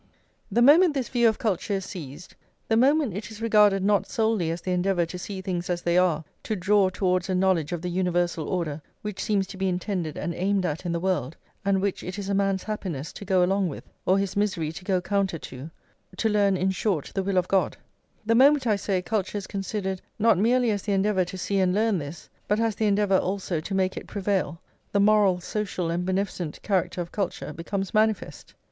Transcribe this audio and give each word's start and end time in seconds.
The 0.51 0.63
moment 0.63 0.95
this 0.95 1.09
view 1.09 1.29
of 1.29 1.37
culture 1.37 1.75
is 1.75 1.85
seized, 1.85 2.33
the 2.67 2.75
moment 2.75 3.13
it 3.15 3.29
is 3.29 3.39
regarded 3.39 3.83
not 3.83 4.07
solely 4.09 4.49
as 4.49 4.59
the 4.59 4.71
endeavour 4.71 5.05
to 5.05 5.19
see 5.19 5.41
things 5.41 5.69
as 5.69 5.83
they 5.83 5.95
are, 5.95 6.23
to 6.41 6.55
draw 6.55 6.89
towards 6.89 7.29
a 7.29 7.35
knowledge 7.35 7.71
of 7.71 7.83
the 7.83 7.89
universal 7.89 8.47
order 8.49 8.81
which 9.03 9.21
seems 9.23 9.45
to 9.45 9.57
be 9.57 9.69
intended 9.69 10.17
and 10.17 10.33
aimed 10.33 10.65
at 10.65 10.87
in 10.87 10.91
the 10.91 10.99
world, 10.99 11.37
and 11.63 11.83
which 11.83 12.01
it 12.03 12.17
is 12.17 12.29
a 12.29 12.33
man's 12.33 12.63
happiness 12.63 13.13
to 13.13 13.23
go 13.25 13.43
along 13.43 13.69
with 13.69 13.87
or 14.03 14.17
his 14.17 14.35
misery 14.35 14.71
to 14.71 14.83
go 14.83 15.01
counter 15.01 15.37
to, 15.37 15.69
to 16.17 16.27
learn, 16.29 16.57
in 16.57 16.71
short, 16.71 17.11
the 17.13 17.21
will 17.21 17.37
of 17.37 17.47
God, 17.47 17.77
the 18.25 18.33
moment, 18.33 18.65
I 18.65 18.77
say, 18.77 19.03
culture 19.03 19.37
is 19.37 19.45
considered 19.45 20.01
not 20.17 20.35
merely 20.39 20.71
as 20.71 20.81
the 20.81 20.93
endeavour 20.93 21.25
to 21.25 21.37
see 21.37 21.59
and 21.59 21.75
learn 21.75 21.99
this, 21.99 22.27
but 22.47 22.59
as 22.59 22.73
the 22.73 22.87
endeavour, 22.87 23.19
also, 23.19 23.59
to 23.59 23.75
make 23.75 23.95
it 23.97 24.07
prevail, 24.07 24.59
the 24.93 24.99
moral, 24.99 25.39
social, 25.41 25.91
and 25.91 26.07
beneficent 26.07 26.59
character 26.63 27.01
of 27.01 27.11
culture 27.11 27.53
becomes 27.53 27.93
manifest. 27.93 28.55